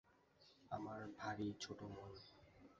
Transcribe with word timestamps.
আমার 0.71 1.01
ভারি 1.17 1.47
ছোটো 1.61 1.85
মন। 1.87 2.11